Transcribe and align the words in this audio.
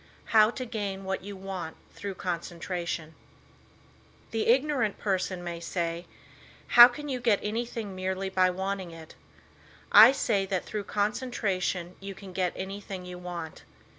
HOW 0.33 0.49
TO 0.49 0.65
GAIN 0.65 1.03
WHAT 1.03 1.23
YOU 1.23 1.35
WANT 1.37 1.77
THROUGH 1.93 2.15
CONCENTRATION 2.15 3.13
The 4.31 4.47
ignorant 4.47 4.97
person 4.97 5.43
may 5.43 5.59
say, 5.59 6.07
"How 6.69 6.87
can 6.87 7.07
you 7.07 7.19
get 7.19 7.39
anything 7.43 7.89
by 7.89 7.93
merely 7.93 8.31
wanting 8.31 8.89
it? 8.89 9.13
I 9.91 10.11
say 10.11 10.47
that 10.47 10.65
through 10.65 10.85
concentration 10.85 11.97
you 11.99 12.15
can 12.15 12.33
get 12.33 12.51
anything 12.55 13.05
you 13.05 13.19
want. 13.19 13.61